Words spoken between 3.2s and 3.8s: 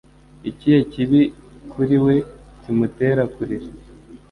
kurira